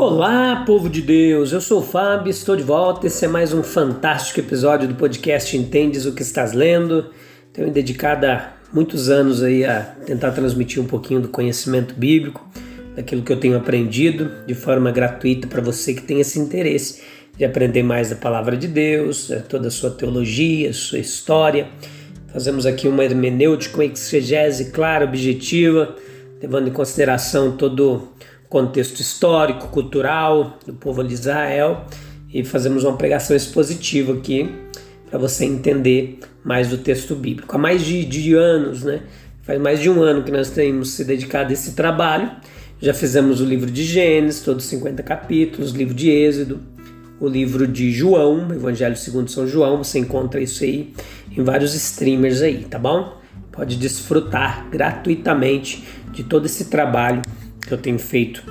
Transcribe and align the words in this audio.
Olá, 0.00 0.62
povo 0.64 0.88
de 0.88 1.02
Deus! 1.02 1.52
Eu 1.52 1.60
sou 1.60 1.80
o 1.80 1.82
Fábio, 1.82 2.30
estou 2.30 2.54
de 2.54 2.62
volta. 2.62 3.08
Esse 3.08 3.24
é 3.24 3.28
mais 3.28 3.52
um 3.52 3.64
fantástico 3.64 4.38
episódio 4.38 4.86
do 4.86 4.94
podcast 4.94 5.56
Entendes 5.56 6.06
o 6.06 6.14
que 6.14 6.22
estás 6.22 6.52
lendo. 6.52 7.06
Tenho 7.52 7.68
dedicado 7.72 8.24
há 8.26 8.52
muitos 8.72 9.10
anos 9.10 9.42
aí 9.42 9.64
a 9.64 9.80
tentar 10.06 10.30
transmitir 10.30 10.80
um 10.80 10.86
pouquinho 10.86 11.20
do 11.20 11.28
conhecimento 11.28 11.96
bíblico, 11.96 12.48
daquilo 12.94 13.22
que 13.22 13.32
eu 13.32 13.40
tenho 13.40 13.56
aprendido 13.56 14.30
de 14.46 14.54
forma 14.54 14.92
gratuita 14.92 15.48
para 15.48 15.60
você 15.60 15.92
que 15.92 16.02
tem 16.02 16.20
esse 16.20 16.38
interesse 16.38 17.02
de 17.36 17.44
aprender 17.44 17.82
mais 17.82 18.08
da 18.08 18.14
palavra 18.14 18.56
de 18.56 18.68
Deus, 18.68 19.32
é, 19.32 19.40
toda 19.40 19.66
a 19.66 19.70
sua 19.70 19.90
teologia, 19.90 20.72
sua 20.72 21.00
história. 21.00 21.70
Fazemos 22.32 22.66
aqui 22.66 22.86
uma 22.86 23.02
hermenêutica, 23.02 23.74
uma 23.74 23.84
exegese 23.84 24.70
clara, 24.70 25.04
objetiva, 25.04 25.96
levando 26.40 26.68
em 26.68 26.72
consideração 26.72 27.56
todo 27.56 28.12
contexto 28.48 29.00
histórico, 29.00 29.68
cultural 29.68 30.58
do 30.66 30.72
povo 30.72 31.04
de 31.04 31.14
Israel 31.14 31.84
e 32.32 32.44
fazemos 32.44 32.84
uma 32.84 32.96
pregação 32.96 33.36
expositiva 33.36 34.12
aqui 34.14 34.50
para 35.08 35.18
você 35.18 35.44
entender 35.44 36.20
mais 36.44 36.68
do 36.68 36.78
texto 36.78 37.14
bíblico. 37.14 37.54
Há 37.54 37.58
mais 37.58 37.82
de, 37.82 38.04
de 38.04 38.34
anos, 38.34 38.84
né? 38.84 39.02
Faz 39.42 39.60
mais 39.60 39.80
de 39.80 39.88
um 39.88 40.02
ano 40.02 40.22
que 40.22 40.30
nós 40.30 40.50
temos 40.50 40.90
se 40.90 41.04
dedicado 41.04 41.50
a 41.50 41.52
esse 41.52 41.72
trabalho. 41.72 42.30
Já 42.80 42.92
fizemos 42.92 43.40
o 43.40 43.44
livro 43.44 43.70
de 43.70 43.82
Gênesis, 43.82 44.42
todos 44.42 44.64
50 44.66 45.02
capítulos, 45.02 45.72
o 45.72 45.76
livro 45.76 45.94
de 45.94 46.10
Êxodo, 46.10 46.60
o 47.18 47.26
livro 47.26 47.66
de 47.66 47.90
João, 47.90 48.52
Evangelho 48.52 48.96
segundo 48.96 49.30
São 49.30 49.46
João. 49.46 49.78
Você 49.78 49.98
encontra 49.98 50.40
isso 50.40 50.64
aí 50.64 50.92
em 51.34 51.42
vários 51.42 51.74
streamers 51.74 52.42
aí, 52.42 52.64
tá 52.64 52.78
bom? 52.78 53.16
Pode 53.50 53.76
desfrutar 53.76 54.68
gratuitamente 54.70 55.82
de 56.12 56.22
todo 56.22 56.44
esse 56.44 56.66
trabalho 56.66 57.22
que 57.68 57.74
eu 57.74 57.78
tenho 57.78 57.98
feito 57.98 58.42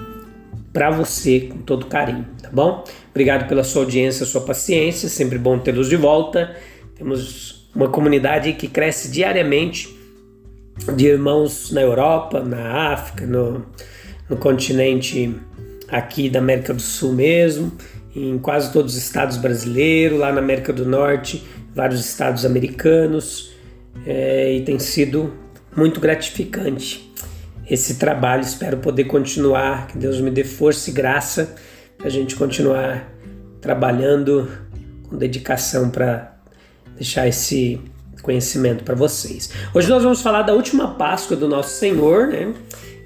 para 0.72 0.92
você 0.92 1.40
com 1.42 1.58
todo 1.58 1.88
carinho, 1.88 2.28
tá 2.42 2.50
bom? 2.52 2.84
Obrigado 3.10 3.48
pela 3.48 3.64
sua 3.64 3.82
audiência, 3.82 4.26
sua 4.26 4.42
paciência, 4.42 5.10
sempre 5.10 5.40
bom 5.40 5.58
tê-los 5.58 5.90
de 5.90 5.96
volta. 5.96 6.56
Temos 6.96 7.68
uma 7.76 7.90
comunidade 7.90 8.54
que 8.54 8.68
cresce 8.68 9.10
diariamente 9.10 9.90
de 10.96 11.08
irmãos 11.08 11.72
na 11.72 11.82
Europa, 11.82 12.44
na 12.44 12.94
África, 12.94 13.26
no, 13.26 13.66
no 14.30 14.38
continente 14.38 15.36
aqui 15.88 16.30
da 16.30 16.38
América 16.38 16.74
do 16.76 16.82
Sul 16.82 17.14
mesmo, 17.14 17.72
em 18.16 18.38
quase 18.38 18.72
todos 18.72 18.96
os 18.96 19.02
estados 19.02 19.38
brasileiros, 19.38 20.20
lá 20.20 20.32
na 20.32 20.40
América 20.40 20.72
do 20.72 20.86
Norte, 20.86 21.44
vários 21.74 22.06
estados 22.06 22.46
americanos, 22.46 23.52
é, 24.06 24.54
e 24.54 24.62
tem 24.62 24.78
sido 24.78 25.34
muito 25.76 26.00
gratificante 26.00 27.07
esse 27.70 27.96
trabalho. 27.96 28.42
Espero 28.42 28.78
poder 28.78 29.06
continuar, 29.06 29.88
que 29.88 29.98
Deus 29.98 30.20
me 30.22 30.32
dê 30.32 30.44
força 30.44 30.90
e 30.90 30.94
graça 30.94 31.56
para 31.98 32.08
a 32.08 32.12
gente 32.12 32.36
continuar 32.36 33.12
trabalhando 33.60 34.50
com 35.10 35.18
dedicação 35.18 35.90
para 35.90 36.36
deixar 36.96 37.28
esse 37.28 37.82
conhecimento 38.22 38.84
para 38.84 38.96
vocês. 38.96 39.50
Hoje 39.74 39.90
nós 39.90 40.04
vamos 40.04 40.22
falar 40.22 40.42
da 40.42 40.54
última 40.54 40.96
Páscoa 40.96 41.36
do 41.36 41.48
nosso 41.48 41.78
Senhor, 41.78 42.28
né? 42.28 42.54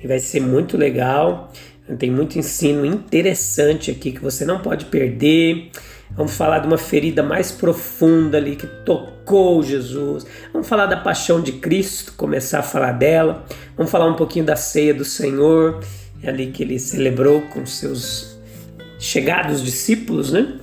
E 0.04 0.08
vai 0.08 0.20
ser 0.20 0.40
muito 0.40 0.78
legal. 0.78 1.52
Tem 2.00 2.10
muito 2.10 2.40
ensino 2.40 2.86
interessante 2.86 3.92
aqui 3.92 4.12
que 4.12 4.22
você 4.22 4.46
não 4.46 4.60
pode 4.60 4.86
perder. 4.86 5.70
Vamos 6.16 6.36
falar 6.36 6.60
de 6.60 6.68
uma 6.68 6.78
ferida 6.78 7.24
mais 7.24 7.52
profunda 7.52 8.38
ali 8.38 8.56
que 8.56 8.68
tocou 8.68 9.64
Jesus. 9.64 10.26
Vamos 10.52 10.68
falar 10.68 10.86
da 10.86 10.98
paixão 10.98 11.42
de 11.42 11.54
Cristo, 11.54 12.14
começar 12.18 12.60
a 12.60 12.64
falar 12.64 12.92
dela. 12.92 13.46
Vamos 13.78 13.92
falar 13.92 14.08
um 14.08 14.16
pouquinho 14.16 14.46
da 14.46 14.56
ceia 14.56 14.94
do 14.94 15.06
Senhor, 15.06 15.82
ali 16.24 16.52
que 16.52 16.64
ele 16.64 16.78
celebrou 16.80 17.42
com 17.44 17.66
seus 17.66 18.38
chegados 19.00 19.64
discípulos, 19.64 20.32
né? 20.32 20.60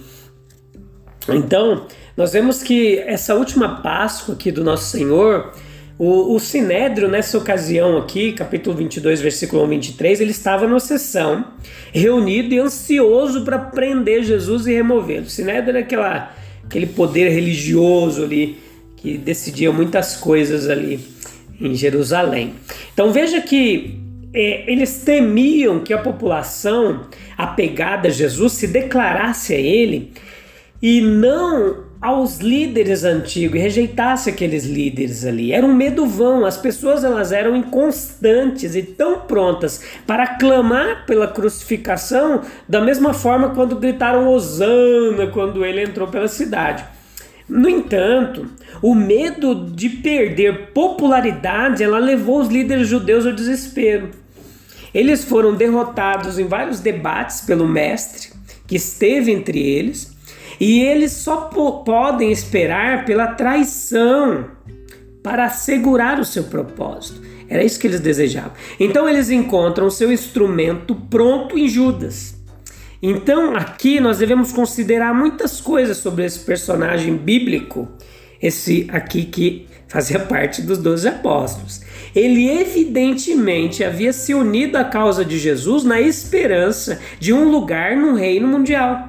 Então, 1.29 1.87
nós 2.17 2.33
vemos 2.33 2.63
que 2.63 2.99
essa 2.99 3.35
última 3.35 3.81
Páscoa 3.83 4.35
aqui 4.35 4.53
do 4.53 4.63
nosso 4.63 4.85
Senhor, 4.91 5.53
o, 5.99 6.37
o 6.37 6.39
Sinédrio, 6.39 7.09
nessa 7.09 7.37
ocasião 7.37 7.99
aqui, 7.99 8.33
capítulo 8.33 8.77
22, 8.77 9.21
versículo 9.21 9.65
1 9.65 9.69
23, 9.69 10.21
ele 10.21 10.31
estava 10.31 10.65
numa 10.67 10.79
sessão, 10.79 11.45
reunido 11.93 12.55
e 12.55 12.59
ansioso 12.59 13.45
para 13.45 13.59
prender 13.59 14.23
Jesus 14.23 14.69
e 14.69 14.73
removê-lo. 14.73 15.29
Sinédrio 15.29 15.71
era 15.71 15.81
aquela, 15.81 16.33
aquele 16.65 16.87
poder 16.87 17.31
religioso 17.31 18.23
ali, 18.23 18.59
que 18.97 19.19
decidia 19.19 19.73
muitas 19.73 20.17
coisas 20.17 20.69
ali 20.69 21.01
em 21.61 21.75
Jerusalém. 21.75 22.55
Então 22.93 23.13
veja 23.13 23.41
que 23.41 23.99
é, 24.33 24.71
eles 24.71 25.03
temiam 25.03 25.81
que 25.81 25.93
a 25.93 25.99
população 25.99 27.07
apegada 27.37 28.07
a 28.07 28.11
Jesus 28.11 28.53
se 28.53 28.69
declarasse 28.69 29.53
a 29.53 29.59
ele 29.59 30.13
e 30.81 31.01
não 31.01 31.88
aos 32.01 32.39
líderes 32.39 33.03
antigos 33.03 33.57
e 33.59 33.63
rejeitasse 33.63 34.31
aqueles 34.31 34.65
líderes 34.65 35.25
ali. 35.25 35.53
Era 35.53 35.67
um 35.67 35.75
medo 35.75 36.07
vão. 36.07 36.45
As 36.45 36.57
pessoas 36.57 37.03
elas 37.03 37.33
eram 37.33 37.57
inconstantes 37.57 38.75
e 38.75 38.83
tão 38.83 39.21
prontas 39.21 39.83
para 40.07 40.27
clamar 40.39 41.05
pela 41.07 41.27
crucificação 41.27 42.43
da 42.69 42.81
mesma 42.81 43.13
forma 43.13 43.51
quando 43.51 43.77
gritaram 43.77 44.29
Hosana 44.29 45.27
quando 45.29 45.65
ele 45.65 45.83
entrou 45.83 46.07
pela 46.09 46.29
cidade. 46.29 46.85
No 47.49 47.69
entanto, 47.69 48.47
o 48.83 48.95
medo 48.95 49.55
de 49.55 49.89
perder 49.89 50.73
popularidade 50.73 51.83
ela 51.83 51.99
levou 51.99 52.41
os 52.41 52.49
líderes 52.49 52.87
judeus 52.87 53.27
ao 53.27 53.33
desespero. 53.33 54.11
Eles 54.93 55.25
foram 55.25 55.55
derrotados 55.55 56.39
em 56.39 56.47
vários 56.47 56.81
debates 56.81 57.41
pelo 57.41 57.67
mestre 57.67 58.31
que 58.67 58.77
esteve 58.77 59.33
entre 59.33 59.59
eles 59.59 60.18
e 60.61 60.81
eles 60.81 61.13
só 61.13 61.51
podem 61.85 62.31
esperar 62.33 63.05
pela 63.05 63.29
traição 63.29 64.47
para 65.23 65.45
assegurar 65.45 66.19
o 66.19 66.25
seu 66.25 66.45
propósito. 66.45 67.21
Era 67.49 67.65
isso 67.65 67.79
que 67.79 67.87
eles 67.87 68.01
desejavam. 68.01 68.53
Então 68.79 69.09
eles 69.09 69.31
encontram 69.31 69.91
seu 69.91 70.13
instrumento 70.13 70.95
pronto 70.95 71.59
em 71.59 71.69
Judas. 71.69 72.37
Então 73.03 73.55
aqui 73.55 74.01
nós 74.01 74.19
devemos 74.19 74.53
considerar 74.53 75.15
muitas 75.15 75.61
coisas 75.61 75.99
sobre 75.99 76.25
esse 76.25 76.41
personagem 76.41 77.17
bíblico, 77.17 77.89
esse 78.43 78.89
aqui 78.93 79.25
que 79.25 79.67
fazia 79.87 80.19
parte 80.19 80.61
dos 80.61 80.79
doze 80.79 81.09
apóstolos. 81.09 81.81
Ele 82.15 82.49
evidentemente 82.49 83.85
havia 83.85 84.13
se 84.13 84.35
unido 84.35 84.77
à 84.77 84.85
causa 84.85 85.25
de 85.25 85.39
Jesus 85.39 85.85
na 85.85 86.01
esperança 86.01 87.01
de 87.19 87.33
um 87.33 87.49
lugar 87.49 87.97
no 87.97 88.15
reino 88.15 88.47
mundial. 88.47 89.08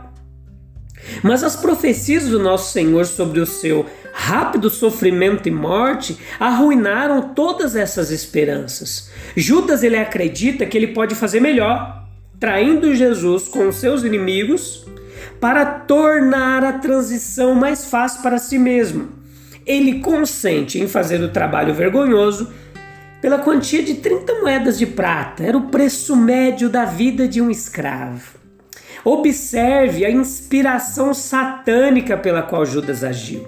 Mas 1.24 1.44
as 1.44 1.56
profecias 1.56 2.28
do 2.28 2.40
nosso 2.40 2.72
Senhor 2.72 3.06
sobre 3.06 3.40
o 3.40 3.46
seu 3.46 3.86
rápido 4.14 4.70
sofrimento 4.70 5.48
e 5.48 5.52
morte 5.52 6.18
arruinaram 6.40 7.34
todas 7.34 7.76
essas 7.76 8.12
esperanças. 8.12 9.10
Judas 9.36 9.84
ele 9.84 9.98
acredita 9.98 10.66
que 10.66 10.78
ele 10.78 10.88
pode 10.88 11.16
fazer 11.16 11.40
melhor, 11.40 12.06
traindo 12.40 12.96
Jesus 12.96 13.48
com 13.48 13.72
seus 13.72 14.04
inimigos 14.04 14.86
para 15.40 15.66
tornar 15.66 16.64
a 16.64 16.74
transição 16.74 17.56
mais 17.56 17.86
fácil 17.86 18.22
para 18.22 18.38
si 18.38 18.58
mesmo. 18.58 19.10
Ele 19.66 20.00
consente 20.00 20.80
em 20.80 20.88
fazer 20.88 21.22
o 21.22 21.30
trabalho 21.30 21.74
vergonhoso 21.74 22.52
pela 23.22 23.40
quantia 23.40 23.84
de 23.84 23.96
30 23.96 24.42
moedas 24.42 24.78
de 24.80 24.86
prata, 24.86 25.44
era 25.44 25.58
o 25.58 25.68
preço 25.68 26.16
médio 26.16 26.70
da 26.70 26.86
vida 26.86 27.28
de 27.28 27.42
um 27.42 27.52
escravo. 27.52 28.39
Observe 29.04 30.06
a 30.06 30.12
inspiração 30.12 31.14
satânica 31.14 32.18
pela 32.18 32.42
qual 32.42 32.66
Judas 32.66 33.04
agiu. 33.04 33.48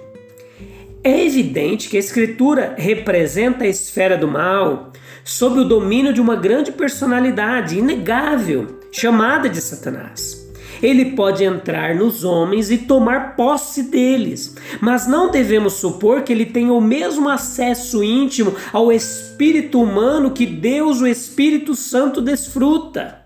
É 1.04 1.24
evidente 1.26 1.88
que 1.88 1.96
a 1.96 2.00
Escritura 2.00 2.74
representa 2.78 3.64
a 3.64 3.68
esfera 3.68 4.16
do 4.16 4.28
mal 4.28 4.92
sob 5.24 5.60
o 5.60 5.64
domínio 5.64 6.12
de 6.12 6.20
uma 6.20 6.36
grande 6.36 6.72
personalidade 6.72 7.78
inegável, 7.78 8.78
chamada 8.90 9.48
de 9.48 9.60
Satanás. 9.60 10.40
ele 10.82 11.12
pode 11.12 11.44
entrar 11.44 11.94
nos 11.94 12.24
homens 12.24 12.70
e 12.70 12.78
tomar 12.78 13.36
posse 13.36 13.84
deles, 13.84 14.56
mas 14.80 15.06
não 15.06 15.30
devemos 15.30 15.74
supor 15.74 16.22
que 16.22 16.32
ele 16.32 16.44
tenha 16.44 16.72
o 16.72 16.80
mesmo 16.80 17.28
acesso 17.28 18.02
íntimo 18.02 18.54
ao 18.72 18.90
espírito 18.90 19.80
humano 19.80 20.32
que 20.32 20.44
Deus, 20.44 21.00
o 21.00 21.06
Espírito 21.06 21.76
Santo, 21.76 22.20
desfruta. 22.20 23.21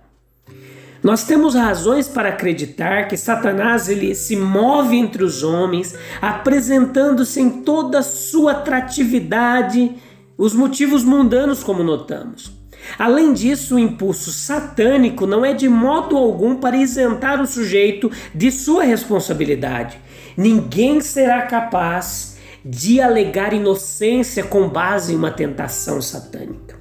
Nós 1.07 1.23
temos 1.23 1.55
razões 1.55 2.09
para 2.09 2.31
acreditar 2.31 3.07
que 3.07 3.17
Satanás 3.17 3.89
ele 3.89 4.13
se 4.13 4.35
move 4.35 4.97
entre 4.97 5.23
os 5.23 5.45
homens, 5.45 5.95
apresentando-se 6.21 7.41
em 7.41 7.63
toda 7.63 8.01
a 8.01 8.03
sua 8.03 8.51
atratividade, 8.51 9.95
os 10.37 10.53
motivos 10.53 11.05
mundanos, 11.05 11.63
como 11.63 11.85
notamos. 11.85 12.51
Além 12.99 13.33
disso, 13.33 13.77
o 13.77 13.79
impulso 13.79 14.33
satânico 14.33 15.29
não 15.29 15.45
é 15.45 15.55
de 15.55 15.69
modo 15.69 16.17
algum 16.17 16.57
para 16.57 16.77
isentar 16.77 17.41
o 17.41 17.47
sujeito 17.47 18.11
de 18.35 18.51
sua 18.51 18.83
responsabilidade. 18.83 20.01
Ninguém 20.37 21.01
será 21.01 21.43
capaz 21.43 22.37
de 22.65 23.01
alegar 23.01 23.53
inocência 23.53 24.43
com 24.43 24.69
base 24.69 25.13
em 25.13 25.17
uma 25.17 25.31
tentação 25.31 26.03
satânica. 26.03 26.75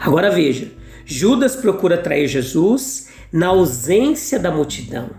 Agora 0.00 0.28
veja, 0.28 0.79
Judas 1.12 1.56
procura 1.56 1.98
trair 1.98 2.28
Jesus 2.28 3.08
na 3.32 3.48
ausência 3.48 4.38
da 4.38 4.48
multidão. 4.48 5.10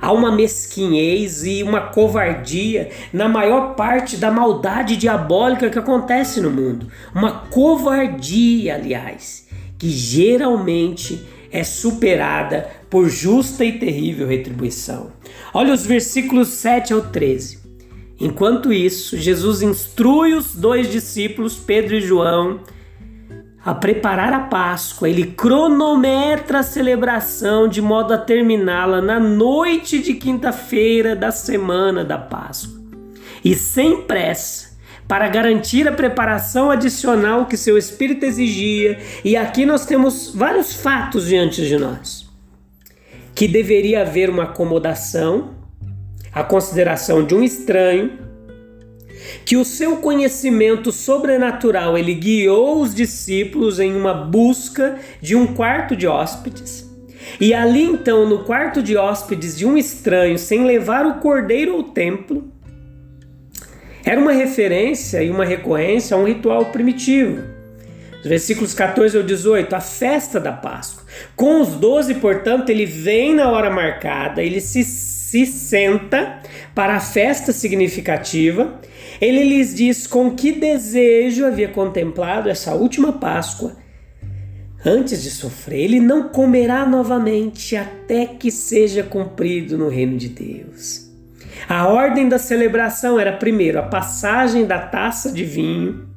Há 0.00 0.10
uma 0.10 0.34
mesquinhez 0.34 1.44
e 1.44 1.62
uma 1.62 1.82
covardia 1.82 2.88
na 3.12 3.28
maior 3.28 3.74
parte 3.74 4.16
da 4.16 4.30
maldade 4.30 4.96
diabólica 4.96 5.68
que 5.68 5.78
acontece 5.78 6.40
no 6.40 6.50
mundo. 6.50 6.88
Uma 7.14 7.30
covardia, 7.50 8.76
aliás, 8.76 9.46
que 9.78 9.90
geralmente 9.90 11.22
é 11.52 11.62
superada 11.62 12.70
por 12.88 13.10
justa 13.10 13.66
e 13.66 13.78
terrível 13.78 14.26
retribuição. 14.26 15.12
Olha 15.52 15.74
os 15.74 15.84
versículos 15.84 16.48
7 16.48 16.94
ao 16.94 17.02
13. 17.02 17.58
Enquanto 18.18 18.72
isso, 18.72 19.18
Jesus 19.18 19.60
instrui 19.60 20.32
os 20.32 20.54
dois 20.54 20.90
discípulos, 20.90 21.56
Pedro 21.56 21.96
e 21.96 22.00
João, 22.00 22.60
a 23.64 23.74
preparar 23.74 24.32
a 24.32 24.40
Páscoa, 24.40 25.08
ele 25.08 25.24
cronometra 25.24 26.58
a 26.58 26.62
celebração 26.62 27.66
de 27.66 27.80
modo 27.80 28.12
a 28.12 28.18
terminá-la 28.18 29.00
na 29.00 29.18
noite 29.18 30.00
de 30.00 30.14
quinta-feira 30.14 31.16
da 31.16 31.30
semana 31.30 32.04
da 32.04 32.18
Páscoa. 32.18 32.78
E 33.42 33.54
sem 33.54 34.02
pressa, 34.02 34.74
para 35.08 35.28
garantir 35.28 35.88
a 35.88 35.92
preparação 35.92 36.70
adicional 36.70 37.46
que 37.46 37.56
seu 37.56 37.78
espírito 37.78 38.24
exigia, 38.24 38.98
e 39.24 39.34
aqui 39.34 39.64
nós 39.64 39.86
temos 39.86 40.34
vários 40.34 40.74
fatos 40.74 41.26
diante 41.26 41.66
de 41.66 41.78
nós. 41.78 42.28
Que 43.34 43.48
deveria 43.48 44.02
haver 44.02 44.28
uma 44.28 44.44
acomodação, 44.44 45.54
a 46.32 46.42
consideração 46.44 47.24
de 47.24 47.34
um 47.34 47.42
estranho, 47.42 48.18
que 49.44 49.56
o 49.56 49.64
seu 49.64 49.96
conhecimento 49.96 50.92
sobrenatural 50.92 51.96
ele 51.96 52.14
guiou 52.14 52.80
os 52.80 52.94
discípulos 52.94 53.80
em 53.80 53.94
uma 53.94 54.14
busca 54.14 54.98
de 55.20 55.34
um 55.34 55.46
quarto 55.46 55.96
de 55.96 56.06
hóspedes. 56.06 56.90
E 57.40 57.54
ali 57.54 57.82
então, 57.82 58.28
no 58.28 58.44
quarto 58.44 58.82
de 58.82 58.96
hóspedes 58.96 59.56
de 59.56 59.66
um 59.66 59.76
estranho, 59.76 60.38
sem 60.38 60.64
levar 60.64 61.06
o 61.06 61.14
cordeiro 61.20 61.74
ao 61.74 61.82
templo, 61.82 62.52
era 64.04 64.20
uma 64.20 64.32
referência 64.32 65.22
e 65.22 65.30
uma 65.30 65.44
recorrência 65.44 66.16
a 66.16 66.20
um 66.20 66.24
ritual 66.24 66.66
primitivo. 66.66 67.42
Os 68.20 68.28
versículos 68.28 68.74
14 68.74 69.16
ao 69.16 69.22
18, 69.22 69.74
a 69.74 69.80
festa 69.80 70.38
da 70.38 70.52
Páscoa. 70.52 71.04
Com 71.34 71.60
os 71.60 71.74
doze, 71.76 72.14
portanto, 72.14 72.70
ele 72.70 72.86
vem 72.86 73.34
na 73.34 73.50
hora 73.50 73.70
marcada, 73.70 74.42
ele 74.42 74.60
se, 74.60 74.82
se 75.34 75.46
senta 75.46 76.40
para 76.74 76.94
a 76.94 77.00
festa 77.00 77.52
significativa 77.52 78.80
ele 79.20 79.44
lhes 79.44 79.74
diz 79.74 80.06
com 80.06 80.30
que 80.30 80.52
desejo 80.52 81.44
havia 81.44 81.68
contemplado 81.68 82.48
essa 82.48 82.74
última 82.74 83.12
Páscoa. 83.12 83.76
Antes 84.84 85.22
de 85.22 85.30
sofrer, 85.30 85.84
ele 85.84 86.00
não 86.00 86.28
comerá 86.28 86.84
novamente 86.84 87.74
até 87.74 88.26
que 88.26 88.50
seja 88.50 89.02
cumprido 89.02 89.78
no 89.78 89.88
reino 89.88 90.16
de 90.16 90.28
Deus. 90.28 91.10
A 91.66 91.88
ordem 91.88 92.28
da 92.28 92.38
celebração 92.38 93.18
era 93.18 93.32
primeiro 93.32 93.78
a 93.78 93.82
passagem 93.82 94.66
da 94.66 94.78
taça 94.78 95.32
de 95.32 95.44
vinho, 95.44 96.08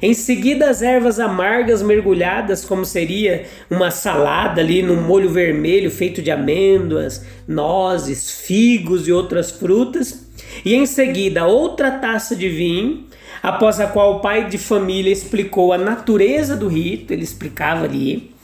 em 0.00 0.14
seguida 0.14 0.70
as 0.70 0.82
ervas 0.82 1.18
amargas 1.18 1.82
mergulhadas, 1.82 2.64
como 2.64 2.84
seria 2.84 3.46
uma 3.70 3.90
salada 3.90 4.60
ali 4.60 4.82
num 4.82 5.00
molho 5.02 5.30
vermelho 5.30 5.90
feito 5.90 6.22
de 6.22 6.30
amêndoas, 6.30 7.24
nozes, 7.46 8.40
figos 8.40 9.08
e 9.08 9.12
outras 9.12 9.50
frutas, 9.50 10.28
e 10.64 10.74
em 10.74 10.86
seguida 10.86 11.46
outra 11.46 11.90
taça 11.90 12.36
de 12.36 12.48
vinho, 12.48 13.04
após 13.42 13.80
a 13.80 13.86
qual 13.86 14.16
o 14.16 14.20
pai 14.20 14.48
de 14.48 14.58
família 14.58 15.12
explicou 15.12 15.72
a 15.72 15.78
natureza 15.78 16.56
do 16.56 16.68
rito, 16.68 17.12
ele 17.12 17.22
explicava 17.22 17.84
ali. 17.84 18.34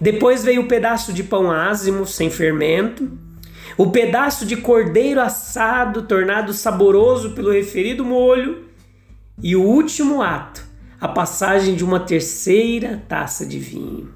Depois 0.00 0.42
veio 0.42 0.62
o 0.62 0.68
pedaço 0.68 1.12
de 1.12 1.22
pão 1.22 1.50
ázimo, 1.50 2.06
sem 2.06 2.30
fermento, 2.30 3.10
o 3.76 3.90
pedaço 3.90 4.44
de 4.44 4.56
cordeiro 4.56 5.20
assado, 5.20 6.02
tornado 6.02 6.52
saboroso 6.52 7.30
pelo 7.30 7.50
referido 7.50 8.04
molho, 8.04 8.64
e 9.42 9.56
o 9.56 9.62
último 9.62 10.22
ato, 10.22 10.62
a 11.00 11.08
passagem 11.08 11.74
de 11.74 11.84
uma 11.84 12.00
terceira 12.00 13.02
taça 13.08 13.46
de 13.46 13.58
vinho. 13.58 14.12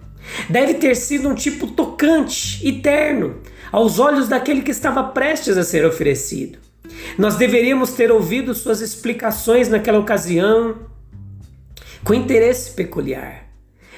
Deve 0.49 0.75
ter 0.75 0.95
sido 0.95 1.29
um 1.29 1.35
tipo 1.35 1.67
tocante 1.69 2.67
e 2.67 2.81
terno 2.81 3.41
aos 3.73 3.99
olhos 3.99 4.29
daquele 4.29 4.63
que 4.63 4.71
estava 4.71 5.03
prestes 5.03 5.57
a 5.57 5.65
ser 5.65 5.85
oferecido. 5.85 6.59
Nós 7.19 7.37
deveríamos 7.37 7.93
ter 7.93 8.13
ouvido 8.13 8.55
suas 8.55 8.81
explicações 8.81 9.69
naquela 9.69 9.99
ocasião 9.99 10.77
com 12.05 12.15
interesse 12.15 12.71
peculiar. 12.71 13.45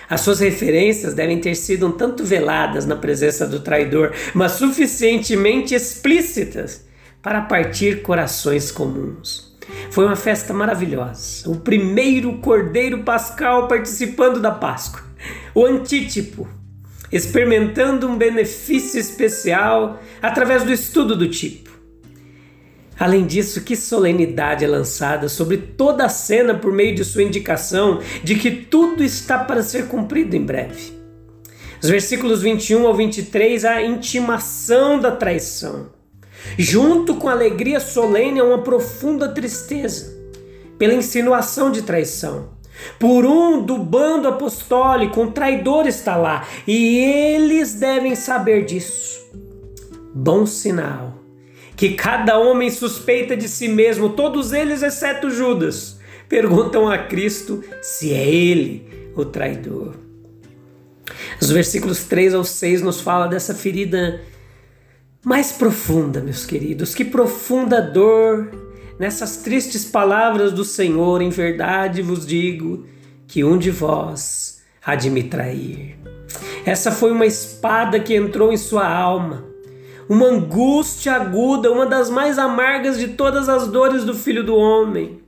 As 0.09 0.21
suas 0.21 0.39
referências 0.39 1.15
devem 1.15 1.41
ter 1.41 1.57
sido 1.57 1.89
um 1.89 1.93
tanto 1.93 2.25
veladas 2.25 2.87
na 2.87 2.95
presença 2.95 3.47
do 3.47 3.61
traidor, 3.61 4.13
mas 4.35 4.53
suficientemente 4.53 5.75
explícitas 5.75 6.87
para 7.21 7.41
partir 7.41 8.03
corações 8.03 8.71
comuns. 8.71 9.56
Foi 9.91 10.05
uma 10.05 10.17
festa 10.17 10.53
maravilhosa. 10.53 11.49
O 11.49 11.57
primeiro 11.57 12.39
cordeiro 12.39 13.03
pascal 13.03 13.69
participando 13.69 14.41
da 14.41 14.51
Páscoa. 14.51 15.03
O 15.55 15.65
antítipo, 15.65 16.49
experimentando 17.11 18.09
um 18.09 18.17
benefício 18.17 19.01
especial 19.01 20.01
através 20.21 20.65
do 20.65 20.73
estudo 20.73 21.17
do 21.17 21.29
tipo. 21.29 21.71
Além 22.99 23.27
disso, 23.27 23.61
que 23.61 23.77
solenidade 23.77 24.65
é 24.65 24.69
lançada 24.69 25.29
sobre 25.29 25.59
toda 25.59 26.07
a 26.07 26.09
cena 26.09 26.55
por 26.55 26.73
meio 26.73 26.95
de 26.95 27.05
sua 27.05 27.23
indicação 27.23 28.01
de 28.25 28.37
que 28.37 28.51
tudo 28.51 29.05
está 29.05 29.39
para 29.39 29.63
ser 29.63 29.87
cumprido 29.87 30.35
em 30.35 30.43
breve. 30.43 30.97
Os 31.83 31.91
versículos 31.91 32.41
21 32.41 32.87
ao 32.87 32.95
23, 32.95 33.65
a 33.67 33.83
intimação 33.83 34.99
da 34.99 35.13
traição. 35.13 35.96
Junto 36.59 37.17
com 37.17 37.29
alegria 37.29 37.81
solene, 37.81 38.41
há 38.41 38.45
uma 38.45 38.63
profunda 38.63 39.29
tristeza 39.29 40.17
pela 40.79 40.95
insinuação 40.95 41.71
de 41.71 41.83
traição. 41.83 42.51
Por 42.99 43.25
um 43.25 43.63
do 43.63 43.79
bando 43.79 44.29
apostólico, 44.29 45.21
um 45.21 45.31
traidor 45.31 45.87
está 45.87 46.17
lá 46.17 46.47
e 46.67 46.99
eles 46.99 47.75
devem 47.75 48.15
saber 48.15 48.65
disso. 48.65 49.25
Bom 50.15 50.47
sinal 50.47 51.15
que 51.77 51.91
cada 51.91 52.39
homem 52.39 52.71
suspeita 52.71 53.37
de 53.37 53.49
si 53.49 53.69
mesmo, 53.69 54.09
todos 54.11 54.53
eles 54.53 54.83
exceto 54.83 55.31
Judas, 55.31 55.99
perguntam 56.27 56.89
a 56.89 56.97
Cristo 56.97 57.63
se 57.83 58.15
é 58.15 58.27
ele 58.27 59.13
o 59.15 59.25
traidor. 59.25 59.95
Os 61.41 61.51
versículos 61.51 62.05
3 62.05 62.35
ao 62.35 62.45
6 62.45 62.81
nos 62.81 63.01
fala 63.01 63.27
dessa 63.27 63.55
ferida 63.55 64.23
mais 65.27 65.51
profunda, 65.51 66.21
meus 66.21 66.47
queridos. 66.47 66.95
Que 66.95 67.05
profunda 67.05 67.83
dor 67.83 68.49
nessas 68.97 69.39
tristes 69.39 69.85
palavras 69.85 70.53
do 70.53 70.65
Senhor. 70.65 71.21
Em 71.21 71.31
verdade 71.31 72.01
vos 72.01 72.25
digo 72.25 72.87
que 73.27 73.43
um 73.43 73.59
de 73.59 73.73
vós 73.73 74.63
há 74.81 74.95
de 74.95 75.11
me 75.11 75.25
trair. 75.25 75.99
Essa 76.65 76.93
foi 76.93 77.11
uma 77.11 77.27
espada 77.27 77.99
que 77.99 78.15
entrou 78.15 78.53
em 78.53 78.57
sua 78.57 78.89
alma 78.89 79.45
uma 80.09 80.27
angústia 80.27 81.15
aguda, 81.15 81.73
uma 81.73 81.85
das 81.85 82.09
mais 82.09 82.39
amargas 82.39 82.97
de 82.97 83.09
todas 83.09 83.49
as 83.49 83.67
dores 83.67 84.05
do 84.05 84.15
filho 84.15 84.45
do 84.45 84.55
homem. 84.55 85.21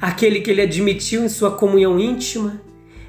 Aquele 0.00 0.40
que 0.40 0.50
ele 0.50 0.62
admitiu 0.62 1.22
em 1.22 1.28
sua 1.28 1.52
comunhão 1.52 1.96
íntima, 1.96 2.60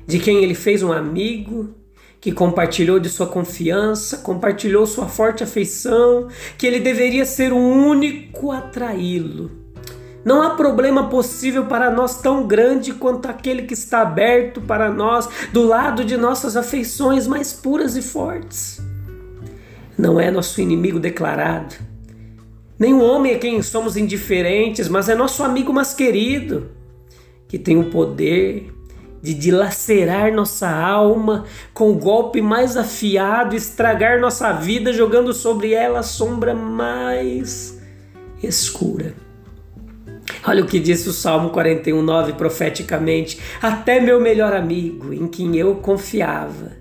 de 0.06 0.20
quem 0.20 0.44
ele 0.44 0.54
fez 0.54 0.84
um 0.84 0.92
amigo, 0.92 1.74
que 2.22 2.32
compartilhou 2.32 3.00
de 3.00 3.10
sua 3.10 3.26
confiança, 3.26 4.20
compartilhou 4.20 4.86
sua 4.86 5.08
forte 5.08 5.44
afeição, 5.44 6.28
que 6.56 6.68
ele 6.68 6.80
deveria 6.80 7.26
ser 7.26 7.52
o 7.52 7.58
único 7.58 8.52
a 8.52 8.62
traí-lo. 8.62 9.50
Não 10.24 10.44
há 10.44 10.52
problema 10.52 11.10
possível 11.10 11.66
para 11.66 11.90
nós 11.90 12.22
tão 12.22 12.46
grande 12.46 12.94
quanto 12.94 13.26
aquele 13.26 13.64
que 13.64 13.74
está 13.74 14.02
aberto 14.02 14.62
para 14.62 14.92
nós 14.92 15.28
do 15.52 15.66
lado 15.66 16.06
de 16.06 16.16
nossas 16.16 16.56
afeições 16.56 17.26
mais 17.26 17.52
puras 17.52 17.98
e 17.98 18.04
fortes. 18.04 18.80
não 19.98 20.20
é 20.20 20.30
nosso 20.30 20.62
inimigo 20.62 21.00
declarado. 21.00 21.76
O 22.80 23.00
homem 23.00 23.34
é 23.34 23.38
quem 23.38 23.62
somos 23.64 23.98
indiferentes, 23.98 24.88
mas 24.88 25.10
é 25.10 25.16
nosso 25.16 25.44
amigo 25.44 25.74
mais 25.74 25.94
querido, 25.94 26.70
que 27.48 27.58
tem 27.58 27.78
o 27.78 27.90
poder 27.90 28.71
de 29.22 29.34
dilacerar 29.34 30.34
nossa 30.34 30.70
alma 30.70 31.46
com 31.74 31.92
o 31.92 31.96
golpe 31.96 32.42
mais 32.42 32.76
afiado, 32.76 33.56
estragar 33.56 34.20
nossa 34.20 34.52
vida, 34.52 34.92
jogando 34.92 35.34
sobre 35.34 35.74
ela 35.74 36.00
a 36.00 36.04
sombra 36.04 36.54
mais 36.54 37.80
escura. 38.42 39.14
Olha 40.46 40.64
o 40.64 40.68
que 40.68 40.80
disse 40.80 41.08
o 41.08 41.14
Salmo 41.14 41.52
41:9 41.52 42.34
profeticamente: 42.34 43.40
Até 43.62 44.00
meu 44.00 44.20
melhor 44.20 44.54
amigo, 44.54 45.14
em 45.14 45.28
quem 45.28 45.56
eu 45.56 45.76
confiava, 45.76 46.72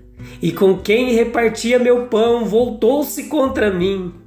e 0.41 0.51
com 0.51 0.77
quem 0.77 1.13
repartia 1.13 1.77
meu 1.77 2.07
pão, 2.07 2.45
voltou-se 2.45 3.23
contra 3.23 3.71
mim. 3.71 4.20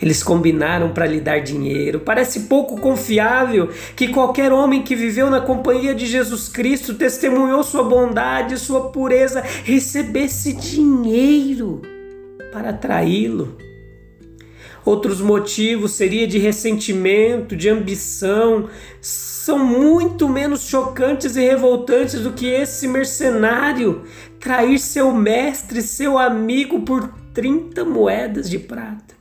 Eles 0.00 0.22
combinaram 0.22 0.92
para 0.92 1.06
lhe 1.06 1.20
dar 1.20 1.40
dinheiro. 1.40 2.00
Parece 2.00 2.40
pouco 2.40 2.80
confiável 2.80 3.68
que 3.94 4.08
qualquer 4.08 4.52
homem 4.52 4.82
que 4.82 4.96
viveu 4.96 5.30
na 5.30 5.40
companhia 5.40 5.94
de 5.94 6.06
Jesus 6.06 6.48
Cristo, 6.48 6.94
testemunhou 6.94 7.62
sua 7.62 7.84
bondade, 7.84 8.58
sua 8.58 8.90
pureza, 8.90 9.42
recebesse 9.64 10.52
dinheiro 10.52 11.80
para 12.52 12.72
traí-lo. 12.72 13.56
Outros 14.84 15.20
motivos 15.20 15.92
seria 15.92 16.26
de 16.26 16.38
ressentimento, 16.38 17.56
de 17.56 17.70
ambição, 17.70 18.68
são 19.00 19.58
muito 19.58 20.28
menos 20.28 20.68
chocantes 20.68 21.36
e 21.36 21.40
revoltantes 21.40 22.20
do 22.20 22.32
que 22.32 22.46
esse 22.46 22.86
mercenário 22.86 24.04
trair 24.38 24.78
seu 24.78 25.10
mestre, 25.10 25.80
seu 25.80 26.18
amigo 26.18 26.82
por 26.82 27.08
30 27.32 27.82
moedas 27.84 28.50
de 28.50 28.58
prata. 28.58 29.13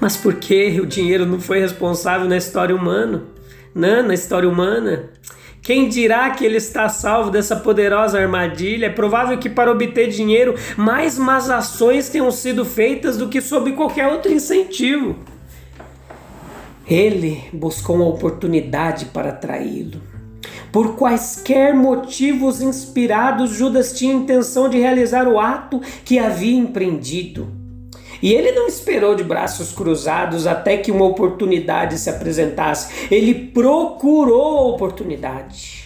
Mas 0.00 0.16
por 0.16 0.34
que 0.36 0.80
o 0.80 0.86
dinheiro 0.86 1.26
não 1.26 1.40
foi 1.40 1.60
responsável 1.60 2.28
na 2.28 2.36
história 2.36 2.74
humana? 2.74 3.24
Não, 3.74 4.02
na 4.02 4.14
história 4.14 4.48
humana. 4.48 5.10
Quem 5.60 5.88
dirá 5.88 6.30
que 6.30 6.44
ele 6.44 6.56
está 6.56 6.88
salvo 6.88 7.30
dessa 7.30 7.56
poderosa 7.56 8.18
armadilha? 8.18 8.86
É 8.86 8.90
provável 8.90 9.36
que 9.36 9.50
para 9.50 9.70
obter 9.70 10.08
dinheiro, 10.08 10.54
mais 10.76 11.18
más 11.18 11.50
ações 11.50 12.08
tenham 12.08 12.30
sido 12.30 12.64
feitas 12.64 13.18
do 13.18 13.28
que 13.28 13.40
sob 13.40 13.72
qualquer 13.72 14.06
outro 14.06 14.32
incentivo. 14.32 15.16
Ele 16.86 17.44
buscou 17.52 17.96
uma 17.96 18.06
oportunidade 18.06 19.06
para 19.06 19.32
traí-lo. 19.32 20.00
Por 20.72 20.96
quaisquer 20.96 21.74
motivos 21.74 22.62
inspirados, 22.62 23.50
Judas 23.50 23.92
tinha 23.92 24.14
intenção 24.14 24.68
de 24.68 24.78
realizar 24.78 25.26
o 25.26 25.38
ato 25.38 25.80
que 26.04 26.18
havia 26.18 26.56
empreendido. 26.56 27.57
E 28.22 28.32
ele 28.32 28.52
não 28.52 28.66
esperou 28.66 29.14
de 29.14 29.22
braços 29.22 29.72
cruzados 29.72 30.46
até 30.46 30.76
que 30.76 30.90
uma 30.90 31.04
oportunidade 31.04 31.98
se 31.98 32.10
apresentasse. 32.10 33.08
Ele 33.10 33.34
procurou 33.34 34.58
a 34.58 34.68
oportunidade. 34.68 35.84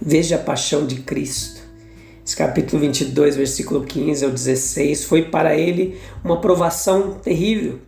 Veja 0.00 0.36
a 0.36 0.38
paixão 0.38 0.86
de 0.86 0.96
Cristo. 0.96 1.60
Esse 2.24 2.36
capítulo 2.36 2.82
22, 2.82 3.36
versículo 3.36 3.84
15 3.84 4.24
ao 4.24 4.30
16, 4.30 5.04
foi 5.04 5.22
para 5.22 5.56
ele 5.56 5.98
uma 6.22 6.40
provação 6.40 7.12
terrível. 7.12 7.78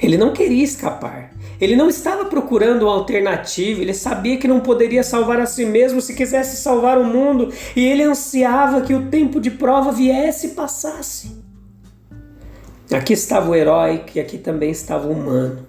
Ele 0.00 0.16
não 0.16 0.32
queria 0.32 0.64
escapar. 0.64 1.25
Ele 1.60 1.76
não 1.76 1.88
estava 1.88 2.26
procurando 2.26 2.82
uma 2.82 2.94
alternativa, 2.94 3.80
ele 3.80 3.94
sabia 3.94 4.36
que 4.36 4.48
não 4.48 4.60
poderia 4.60 5.02
salvar 5.02 5.40
a 5.40 5.46
si 5.46 5.64
mesmo 5.64 6.00
se 6.00 6.14
quisesse 6.14 6.56
salvar 6.56 6.98
o 6.98 7.04
mundo, 7.04 7.52
e 7.74 7.84
ele 7.86 8.02
ansiava 8.02 8.82
que 8.82 8.94
o 8.94 9.06
tempo 9.06 9.40
de 9.40 9.50
prova 9.50 9.90
viesse 9.90 10.48
e 10.48 10.50
passasse. 10.50 11.44
Aqui 12.92 13.14
estava 13.14 13.50
o 13.50 13.54
herói, 13.54 14.04
e 14.14 14.20
aqui 14.20 14.38
também 14.38 14.70
estava 14.70 15.08
o 15.08 15.12
humano. 15.12 15.66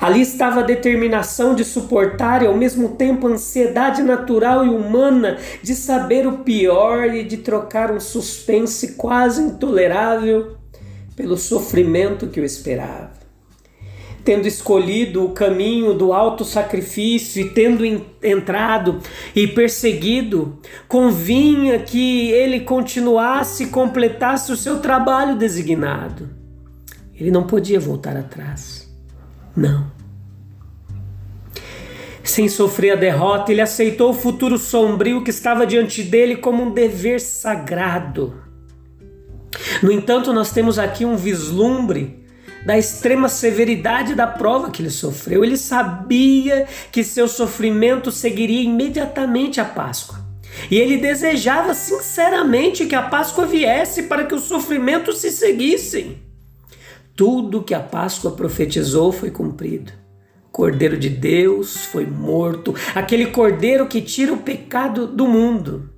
Ali 0.00 0.20
estava 0.20 0.60
a 0.60 0.64
determinação 0.64 1.54
de 1.54 1.64
suportar 1.64 2.42
e 2.42 2.46
ao 2.46 2.54
mesmo 2.54 2.90
tempo 2.90 3.26
a 3.26 3.30
ansiedade 3.30 4.02
natural 4.02 4.66
e 4.66 4.68
humana 4.68 5.38
de 5.62 5.74
saber 5.74 6.26
o 6.26 6.38
pior 6.38 7.06
e 7.14 7.24
de 7.24 7.38
trocar 7.38 7.90
um 7.90 7.98
suspense 7.98 8.94
quase 8.96 9.40
intolerável 9.40 10.56
pelo 11.16 11.38
sofrimento 11.38 12.26
que 12.26 12.40
o 12.40 12.44
esperava 12.44 13.11
tendo 14.24 14.46
escolhido 14.46 15.24
o 15.24 15.32
caminho 15.32 15.94
do 15.94 16.12
alto 16.12 16.44
sacrifício 16.44 17.40
e 17.40 17.50
tendo 17.50 17.84
entrado 18.22 19.00
e 19.34 19.46
perseguido, 19.46 20.58
convinha 20.86 21.78
que 21.80 22.30
ele 22.30 22.60
continuasse 22.60 23.64
e 23.64 23.68
completasse 23.68 24.52
o 24.52 24.56
seu 24.56 24.78
trabalho 24.80 25.36
designado. 25.36 26.30
Ele 27.14 27.30
não 27.30 27.44
podia 27.44 27.80
voltar 27.80 28.16
atrás. 28.16 28.88
Não. 29.56 29.90
Sem 32.22 32.48
sofrer 32.48 32.92
a 32.92 32.96
derrota, 32.96 33.50
ele 33.50 33.60
aceitou 33.60 34.10
o 34.10 34.14
futuro 34.14 34.56
sombrio 34.56 35.24
que 35.24 35.30
estava 35.30 35.66
diante 35.66 36.02
dele 36.02 36.36
como 36.36 36.62
um 36.62 36.70
dever 36.70 37.20
sagrado. 37.20 38.40
No 39.82 39.90
entanto, 39.90 40.32
nós 40.32 40.52
temos 40.52 40.78
aqui 40.78 41.04
um 41.04 41.16
vislumbre 41.16 42.21
da 42.64 42.78
extrema 42.78 43.28
severidade 43.28 44.14
da 44.14 44.26
prova 44.26 44.70
que 44.70 44.82
ele 44.82 44.90
sofreu. 44.90 45.44
Ele 45.44 45.56
sabia 45.56 46.66
que 46.90 47.02
seu 47.02 47.26
sofrimento 47.26 48.10
seguiria 48.10 48.62
imediatamente 48.62 49.60
a 49.60 49.64
Páscoa. 49.64 50.20
E 50.70 50.78
ele 50.78 50.98
desejava 50.98 51.74
sinceramente 51.74 52.86
que 52.86 52.94
a 52.94 53.02
Páscoa 53.02 53.46
viesse 53.46 54.04
para 54.04 54.24
que 54.24 54.34
os 54.34 54.44
sofrimentos 54.44 55.18
se 55.18 55.30
seguissem. 55.30 56.22
Tudo 57.16 57.62
que 57.62 57.74
a 57.74 57.80
Páscoa 57.80 58.32
profetizou 58.32 59.12
foi 59.12 59.30
cumprido. 59.30 59.92
Cordeiro 60.50 60.98
de 60.98 61.08
Deus 61.08 61.86
foi 61.86 62.04
morto, 62.04 62.74
aquele 62.94 63.26
cordeiro 63.26 63.86
que 63.86 64.02
tira 64.02 64.32
o 64.34 64.38
pecado 64.38 65.06
do 65.06 65.26
mundo. 65.26 65.90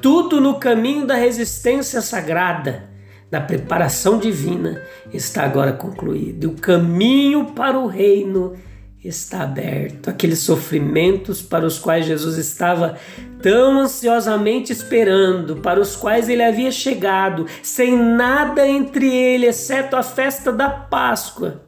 Tudo 0.00 0.40
no 0.40 0.60
caminho 0.60 1.04
da 1.04 1.14
resistência 1.14 2.00
sagrada 2.00 2.88
da 3.30 3.40
preparação 3.40 4.18
divina 4.18 4.82
está 5.12 5.44
agora 5.44 5.72
concluído. 5.72 6.50
O 6.50 6.54
caminho 6.54 7.52
para 7.52 7.78
o 7.78 7.86
reino 7.86 8.56
está 9.02 9.42
aberto. 9.42 10.10
Aqueles 10.10 10.40
sofrimentos 10.40 11.40
para 11.40 11.64
os 11.64 11.78
quais 11.78 12.06
Jesus 12.06 12.36
estava 12.36 12.96
tão 13.40 13.80
ansiosamente 13.80 14.72
esperando, 14.72 15.56
para 15.56 15.80
os 15.80 15.96
quais 15.96 16.28
ele 16.28 16.42
havia 16.42 16.70
chegado, 16.70 17.46
sem 17.62 17.96
nada 17.96 18.68
entre 18.68 19.06
ele, 19.06 19.46
exceto 19.46 19.96
a 19.96 20.02
festa 20.02 20.52
da 20.52 20.68
Páscoa, 20.68 21.62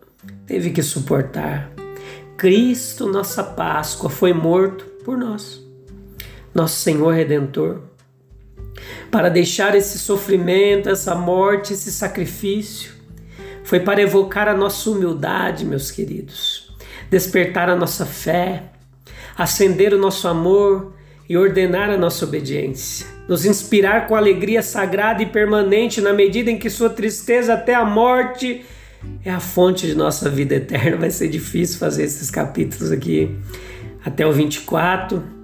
teve 0.47 0.71
que 0.71 0.83
suportar. 0.83 1.71
Cristo, 2.37 3.07
nossa 3.07 3.43
Páscoa, 3.43 4.11
foi 4.11 4.33
morto 4.33 4.85
por 5.05 5.17
nós. 5.17 5.63
Nosso 6.55 6.77
Senhor 6.77 7.15
Redentor 7.15 7.81
para 9.11 9.29
deixar 9.29 9.75
esse 9.75 9.99
sofrimento, 9.99 10.89
essa 10.89 11.15
morte, 11.15 11.73
esse 11.73 11.93
sacrifício. 11.93 12.93
Foi 13.65 13.81
para 13.81 14.03
evocar 14.03 14.49
a 14.49 14.55
nossa 14.55 14.91
humildade, 14.91 15.65
meus 15.65 15.91
queridos, 15.91 16.75
despertar 17.11 17.69
a 17.69 17.77
nossa 17.77 18.05
fé, 18.05 18.65
acender 19.37 19.95
o 19.95 19.99
nosso 19.99 20.27
amor 20.27 20.95
e 21.29 21.37
ordenar 21.37 21.89
a 21.89 21.97
nossa 21.97 22.25
obediência, 22.25 23.07
nos 23.29 23.47
inspirar 23.47 24.07
com 24.07 24.17
alegria 24.17 24.63
sagrada 24.63 25.23
e 25.23 25.27
permanente 25.27 26.01
na 26.01 26.13
medida 26.13 26.51
em 26.51 26.59
que 26.59 26.69
sua 26.69 26.91
tristeza 26.91 27.55
até 27.55 27.75
a 27.75 27.85
morte 27.85 28.65
é 29.25 29.31
a 29.31 29.41
fonte 29.41 29.87
de 29.87 29.95
nossa 29.95 30.29
vida 30.29 30.57
eterna. 30.57 30.97
Vai 30.97 31.11
ser 31.11 31.29
difícil 31.29 31.79
fazer 31.79 32.05
esses 32.05 32.31
capítulos 32.31 32.91
aqui 32.91 33.37
até 34.05 34.27
o 34.27 34.33
24 34.33 35.42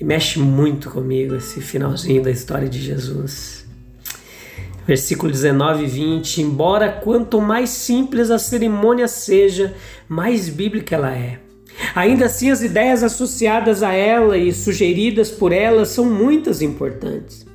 e 0.00 0.04
mexe 0.04 0.38
muito 0.38 0.88
comigo 0.90 1.34
esse 1.34 1.60
finalzinho 1.60 2.22
da 2.22 2.30
história 2.30 2.68
de 2.68 2.80
Jesus. 2.80 3.66
Versículo 4.86 5.30
19 5.30 5.84
e 5.84 5.86
20: 5.86 6.40
Embora 6.40 6.90
quanto 6.90 7.40
mais 7.40 7.68
simples 7.68 8.30
a 8.30 8.38
cerimônia 8.38 9.06
seja, 9.06 9.74
mais 10.08 10.48
bíblica 10.48 10.96
ela 10.96 11.14
é. 11.14 11.38
Ainda 11.94 12.26
assim, 12.26 12.50
as 12.50 12.62
ideias 12.62 13.02
associadas 13.02 13.82
a 13.82 13.92
ela 13.92 14.38
e 14.38 14.52
sugeridas 14.52 15.30
por 15.30 15.52
ela 15.52 15.84
são 15.84 16.06
muitas 16.06 16.62
e 16.62 16.64
importantes. 16.64 17.46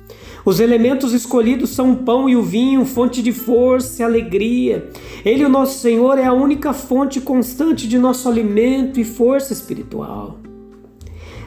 Os 0.44 0.60
elementos 0.60 1.12
escolhidos 1.12 1.70
são 1.70 1.92
o 1.92 1.96
pão 1.96 2.28
e 2.28 2.36
o 2.36 2.42
vinho, 2.42 2.84
fonte 2.84 3.20
de 3.20 3.32
força 3.32 4.02
e 4.02 4.04
alegria. 4.04 4.88
Ele, 5.24 5.44
o 5.44 5.48
nosso 5.48 5.80
Senhor, 5.80 6.18
é 6.18 6.24
a 6.24 6.32
única 6.32 6.72
fonte 6.72 7.20
constante 7.20 7.88
de 7.88 7.98
nosso 7.98 8.28
alimento 8.28 9.00
e 9.00 9.04
força 9.04 9.52
espiritual 9.52 10.38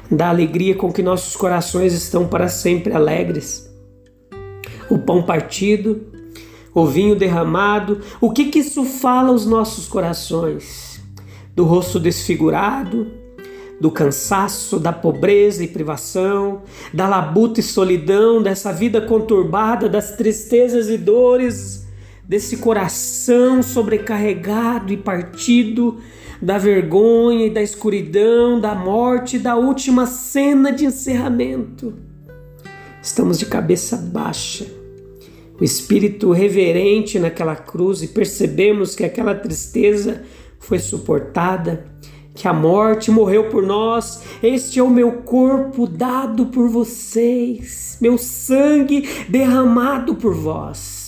da 0.10 0.30
alegria 0.30 0.76
com 0.76 0.92
que 0.92 1.04
nossos 1.04 1.36
corações 1.36 1.94
estão 1.94 2.28
para 2.28 2.48
sempre 2.48 2.94
alegres. 2.94 3.70
O 4.90 4.98
pão 4.98 5.22
partido, 5.22 6.02
o 6.74 6.86
vinho 6.86 7.16
derramado, 7.16 8.02
o 8.20 8.32
que, 8.32 8.46
que 8.46 8.60
isso 8.60 8.84
fala 8.86 9.30
aos 9.30 9.46
nossos 9.46 9.88
corações? 9.88 11.00
Do 11.56 11.64
rosto 11.64 12.00
desfigurado, 12.00 13.08
do 13.80 13.90
cansaço, 13.90 14.80
da 14.80 14.92
pobreza 14.92 15.64
e 15.64 15.68
privação, 15.68 16.64
da 16.94 17.08
labuta 17.08 17.60
e 17.60 17.64
solidão, 17.64 18.42
dessa 18.42 18.74
vida 18.74 19.00
conturbada, 19.02 19.88
das 19.88 20.16
tristezas 20.16 20.90
e 20.90 20.98
dores, 20.98 21.88
desse 22.24 22.58
coração 22.58 23.64
sobrecarregado 23.64 24.92
e 24.92 24.98
partido, 24.98 25.98
da 26.42 26.58
vergonha 26.58 27.48
e 27.48 27.50
da 27.50 27.62
escuridão, 27.62 28.60
da 28.60 28.74
morte, 28.74 29.38
da 29.38 29.56
última 29.56 30.06
cena 30.06 30.72
de 30.72 30.86
encerramento. 30.86 31.94
Estamos 33.02 33.38
de 33.38 33.46
cabeça 33.46 33.98
baixa, 33.98 34.66
o 35.60 35.64
espírito 35.64 36.32
reverente 36.32 37.20
naquela 37.20 37.56
cruz 37.56 38.02
e 38.02 38.08
percebemos 38.08 38.96
que 38.96 39.04
aquela 39.04 39.36
tristeza 39.36 40.24
foi 40.60 40.80
suportada 40.80 41.86
que 42.40 42.48
a 42.48 42.54
morte 42.54 43.12
morreu 43.12 43.50
por 43.50 43.64
nós. 43.64 44.24
Este 44.42 44.80
é 44.80 44.84
o 44.84 44.90
meu 44.90 45.12
corpo 45.24 45.86
dado 45.86 46.46
por 46.46 46.70
vocês, 46.70 47.98
meu 48.00 48.18
sangue 48.18 49.10
derramado 49.28 50.16
por 50.16 50.34
vós. 50.34 50.99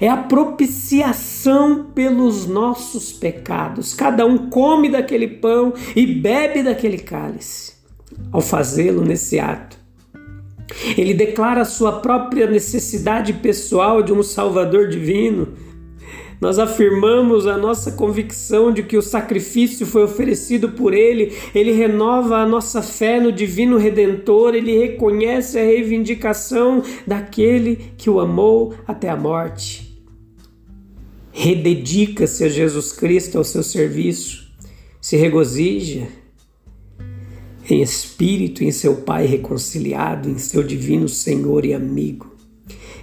É 0.00 0.08
a 0.08 0.16
propiciação 0.16 1.84
pelos 1.94 2.46
nossos 2.46 3.12
pecados. 3.12 3.92
Cada 3.92 4.24
um 4.24 4.48
come 4.48 4.88
daquele 4.88 5.28
pão 5.28 5.74
e 5.94 6.06
bebe 6.06 6.62
daquele 6.62 6.98
cálice. 6.98 7.74
Ao 8.32 8.40
fazê-lo 8.40 9.04
nesse 9.04 9.38
ato, 9.38 9.78
ele 10.96 11.14
declara 11.14 11.64
sua 11.64 12.00
própria 12.00 12.46
necessidade 12.46 13.32
pessoal 13.34 14.02
de 14.02 14.12
um 14.12 14.22
Salvador 14.22 14.88
divino 14.88 15.48
nós 16.40 16.58
afirmamos 16.58 17.46
a 17.46 17.58
nossa 17.58 17.92
convicção 17.92 18.72
de 18.72 18.82
que 18.82 18.96
o 18.96 19.02
sacrifício 19.02 19.84
foi 19.84 20.04
oferecido 20.04 20.70
por 20.70 20.94
Ele, 20.94 21.36
Ele 21.54 21.72
renova 21.72 22.38
a 22.38 22.46
nossa 22.46 22.80
fé 22.80 23.20
no 23.20 23.30
Divino 23.30 23.76
Redentor, 23.76 24.54
Ele 24.54 24.78
reconhece 24.78 25.58
a 25.58 25.62
reivindicação 25.62 26.82
daquele 27.06 27.92
que 27.98 28.08
o 28.08 28.18
amou 28.18 28.74
até 28.86 29.10
a 29.10 29.16
morte. 29.16 29.89
Rededica-se 31.32 32.44
a 32.44 32.48
Jesus 32.48 32.92
Cristo 32.92 33.38
ao 33.38 33.44
seu 33.44 33.62
serviço, 33.62 34.50
se 35.00 35.16
regozija 35.16 36.08
em 37.68 37.82
espírito 37.82 38.64
em 38.64 38.72
seu 38.72 38.96
Pai 38.96 39.26
reconciliado, 39.26 40.28
em 40.28 40.38
seu 40.38 40.62
divino 40.62 41.08
Senhor 41.08 41.64
e 41.64 41.72
amigo 41.72 42.30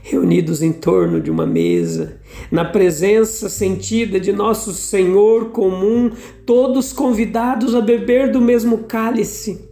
reunidos 0.10 0.62
em 0.62 0.72
torno 0.72 1.19
de 1.19 1.29
uma 1.29 1.46
mesa, 1.46 2.22
na 2.50 2.63
presença 2.63 3.50
sentida 3.50 4.19
de 4.19 4.31
nosso 4.31 4.72
Senhor 4.74 5.50
comum, 5.50 6.12
todos 6.46 6.93
convidados 6.93 7.75
a 7.75 7.81
beber 7.81 8.31
do 8.31 8.39
mesmo 8.39 8.79
cálice. 8.79 9.67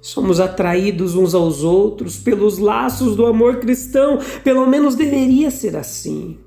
Somos 0.00 0.38
atraídos 0.38 1.16
uns 1.16 1.34
aos 1.34 1.64
outros 1.64 2.16
pelos 2.16 2.58
laços 2.58 3.16
do 3.16 3.26
amor 3.26 3.56
cristão, 3.56 4.20
pelo 4.44 4.66
menos 4.66 4.94
deveria 4.94 5.50
ser 5.50 5.76
assim. 5.76 6.38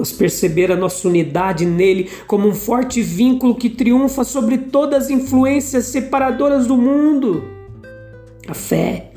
Nós 0.00 0.12
perceber 0.12 0.72
a 0.72 0.76
nossa 0.76 1.06
unidade 1.06 1.66
nele 1.66 2.08
como 2.26 2.48
um 2.48 2.54
forte 2.54 3.02
vínculo 3.02 3.54
que 3.54 3.68
triunfa 3.68 4.24
sobre 4.24 4.56
todas 4.56 5.04
as 5.04 5.10
influências 5.10 5.84
separadoras 5.88 6.66
do 6.66 6.74
mundo. 6.74 7.44
A 8.48 8.54
fé, 8.54 9.12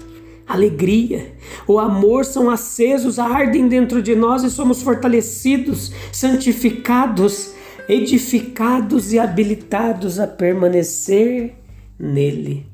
alegria, 0.46 1.36
o 1.66 1.80
amor 1.80 2.26
são 2.26 2.50
acesos, 2.50 3.18
ardem 3.18 3.66
dentro 3.70 4.02
de 4.02 4.14
nós 4.14 4.44
e 4.44 4.50
somos 4.50 4.82
fortalecidos, 4.82 5.94
santificados, 6.12 7.54
edificados 7.88 9.14
e 9.14 9.20
habilitados 9.20 10.20
a 10.20 10.28
permanecer 10.28 11.54
nele. 11.98 12.68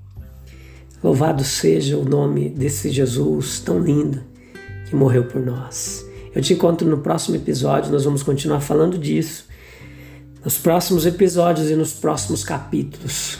Louvado 1.04 1.44
seja 1.44 1.96
o 1.96 2.04
nome 2.04 2.50
desse 2.50 2.90
Jesus 2.90 3.60
tão 3.60 3.80
lindo 3.80 4.24
que 4.90 4.96
morreu 4.96 5.26
por 5.26 5.40
nós. 5.40 6.09
Eu 6.34 6.42
te 6.42 6.54
encontro 6.54 6.88
no 6.88 7.00
próximo 7.00 7.36
episódio, 7.36 7.92
nós 7.92 8.04
vamos 8.04 8.24
continuar 8.24 8.62
falando 8.62 8.98
disso. 8.98 9.48
Nos 10.44 10.58
próximos 10.58 11.06
episódios 11.06 11.70
e 11.70 11.76
nos 11.76 11.94
próximos 11.94 12.44
capítulos. 12.44 13.40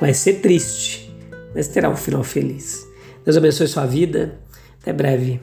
Vai 0.00 0.12
ser 0.12 0.40
triste, 0.40 1.14
mas 1.54 1.68
terá 1.68 1.88
um 1.88 1.96
final 1.96 2.22
feliz. 2.22 2.86
Deus 3.24 3.36
abençoe 3.36 3.66
sua 3.66 3.86
vida. 3.86 4.38
Até 4.82 4.92
breve. 4.92 5.40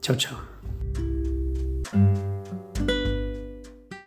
Tchau, 0.00 0.16
tchau. 0.16 0.38